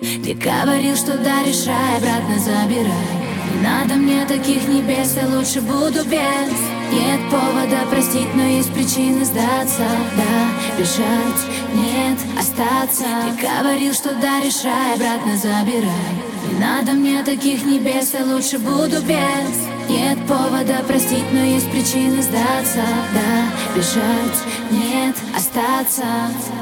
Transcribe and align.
Ты 0.00 0.32
говорил, 0.32 0.96
что 0.96 1.18
да, 1.18 1.42
решай, 1.42 1.98
обратно 1.98 2.38
забирай. 2.38 3.20
Не 3.52 3.60
надо 3.60 3.94
мне 3.96 4.24
таких 4.24 4.66
небес, 4.66 5.14
я 5.14 5.28
лучше 5.28 5.60
буду 5.60 6.02
без. 6.04 6.56
Нет 6.90 7.20
повода 7.30 7.84
простить, 7.90 8.34
но 8.34 8.42
есть 8.42 8.72
причины 8.72 9.26
сдаться. 9.26 9.84
Да, 10.16 10.78
бежать, 10.78 11.42
нет, 11.74 12.18
остаться. 12.38 13.04
Ты 13.04 13.46
говорил, 13.46 13.92
что 13.92 14.14
да, 14.14 14.40
решай, 14.40 14.94
обратно 14.94 15.36
забирай. 15.36 16.14
Не 16.50 16.58
надо 16.58 16.92
мне 16.92 17.22
таких 17.22 17.66
небес, 17.66 18.14
я 18.14 18.24
лучше 18.24 18.58
буду 18.58 19.02
без. 19.02 19.90
Нет 19.90 20.18
повода 20.26 20.82
простить, 20.88 21.30
но 21.30 21.44
есть 21.44 21.70
причины 21.70 22.22
сдаться. 22.22 22.82
Да, 23.12 23.76
бежать, 23.76 24.38
нет, 24.70 25.16
остаться. 25.36 26.04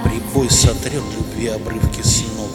Прибой 0.03 0.51
сотрет 0.51 1.05
любви 1.17 1.47
обрывки 1.47 2.03
снова 2.03 2.49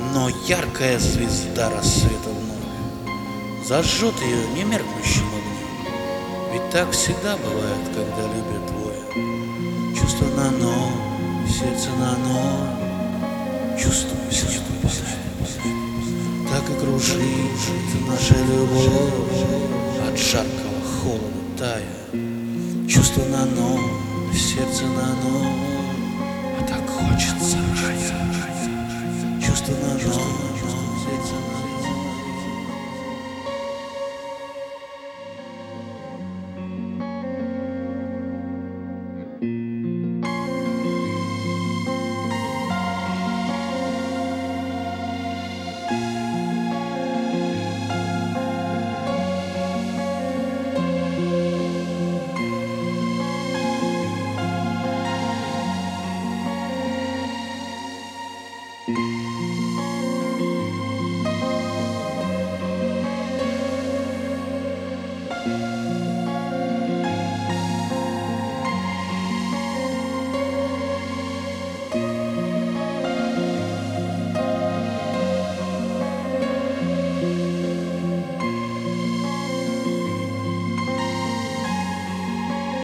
Но 0.00 0.28
яркая 0.48 0.98
звезда 0.98 1.70
рассвета 1.70 2.30
вновь 2.30 3.66
Зажжет 3.68 4.14
ее 4.22 4.48
немеркнущим 4.56 5.26
огнем 5.28 6.52
Ведь 6.52 6.70
так 6.70 6.90
всегда 6.92 7.36
бывает, 7.36 7.84
когда 7.94 8.22
любят 8.22 8.66
двое. 8.66 9.94
Чувство 9.94 10.24
на 10.36 10.50
ноль, 10.50 11.48
сердце 11.48 11.90
на 11.98 12.16
ноль 12.16 13.78
Чувствую, 13.78 14.30
чувствую, 14.30 14.80
Так 16.50 16.68
и 16.70 16.80
кружит 16.80 17.20
наша 18.08 18.34
любовь. 18.34 18.88
От 20.08 20.18
жаркого 20.18 20.80
холода 21.02 21.40
тая. 21.58 22.88
Чувство 22.88 23.22
на 23.26 23.44
ноль, 23.44 24.34
сердце 24.34 24.84
на 24.84 25.14
ноль 25.22 25.52
А 26.58 26.66
так 26.66 26.88
хочется 26.88 27.69